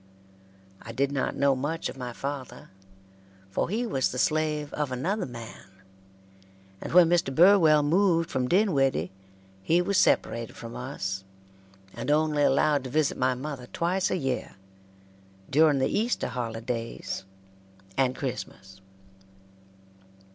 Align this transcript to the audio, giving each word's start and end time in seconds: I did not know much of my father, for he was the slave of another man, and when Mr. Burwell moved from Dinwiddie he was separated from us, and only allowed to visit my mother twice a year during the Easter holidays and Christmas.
I 0.81 0.93
did 0.93 1.11
not 1.11 1.35
know 1.35 1.55
much 1.55 1.87
of 1.87 1.95
my 1.95 2.11
father, 2.11 2.71
for 3.51 3.69
he 3.69 3.85
was 3.85 4.11
the 4.11 4.17
slave 4.17 4.73
of 4.73 4.91
another 4.91 5.27
man, 5.27 5.63
and 6.81 6.91
when 6.91 7.07
Mr. 7.07 7.29
Burwell 7.35 7.83
moved 7.83 8.31
from 8.31 8.47
Dinwiddie 8.47 9.11
he 9.61 9.79
was 9.79 9.99
separated 9.99 10.55
from 10.55 10.75
us, 10.75 11.23
and 11.93 12.09
only 12.09 12.41
allowed 12.41 12.83
to 12.85 12.89
visit 12.89 13.15
my 13.15 13.35
mother 13.35 13.67
twice 13.67 14.09
a 14.09 14.17
year 14.17 14.55
during 15.51 15.77
the 15.77 15.95
Easter 15.95 16.29
holidays 16.29 17.23
and 17.95 18.15
Christmas. 18.15 18.81